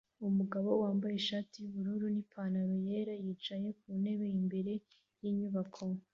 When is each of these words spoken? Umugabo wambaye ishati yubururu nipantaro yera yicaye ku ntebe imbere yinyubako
Umugabo 0.29 0.69
wambaye 0.81 1.15
ishati 1.17 1.55
yubururu 1.61 2.05
nipantaro 2.13 2.75
yera 2.87 3.13
yicaye 3.23 3.67
ku 3.79 3.89
ntebe 4.01 4.25
imbere 4.39 4.73
yinyubako 5.23 5.83